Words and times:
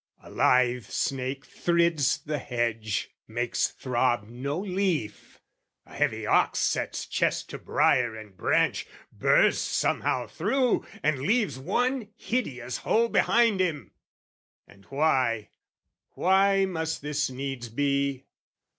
A 0.23 0.31
lithe 0.31 0.85
snake 0.85 1.45
thrids 1.45 2.23
the 2.23 2.39
hedge, 2.39 3.11
makes 3.27 3.67
throb 3.67 4.27
no 4.27 4.57
leaf: 4.57 5.39
A 5.85 5.93
heavy 5.93 6.25
ox 6.25 6.57
sets 6.57 7.05
chest 7.05 7.51
to 7.51 7.59
brier 7.59 8.15
and 8.15 8.35
branch, 8.35 8.87
Bursts 9.11 9.61
somehow 9.61 10.25
through, 10.25 10.87
and 11.03 11.19
leaves 11.19 11.59
one 11.59 12.09
hideous 12.15 12.77
hole 12.77 13.09
Behind 13.09 13.59
him! 13.59 13.91
And 14.67 14.85
why, 14.85 15.49
why 16.13 16.65
must 16.65 17.03
this 17.03 17.29
needs 17.29 17.69
be? 17.69 18.25